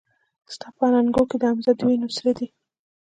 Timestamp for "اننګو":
0.87-1.23